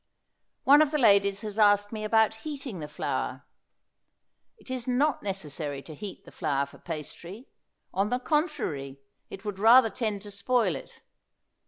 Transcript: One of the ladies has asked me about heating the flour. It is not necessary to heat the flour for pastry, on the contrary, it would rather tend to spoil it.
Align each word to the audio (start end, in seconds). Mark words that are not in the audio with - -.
One 0.63 0.81
of 0.81 0.89
the 0.89 0.97
ladies 0.97 1.41
has 1.41 1.59
asked 1.59 1.91
me 1.91 2.03
about 2.03 2.33
heating 2.41 2.79
the 2.79 2.87
flour. 2.87 3.45
It 4.57 4.71
is 4.71 4.87
not 4.87 5.21
necessary 5.21 5.83
to 5.83 5.93
heat 5.93 6.25
the 6.25 6.31
flour 6.31 6.65
for 6.65 6.79
pastry, 6.79 7.47
on 7.93 8.09
the 8.09 8.17
contrary, 8.17 8.99
it 9.29 9.45
would 9.45 9.59
rather 9.59 9.91
tend 9.91 10.23
to 10.23 10.31
spoil 10.31 10.75
it. 10.75 11.03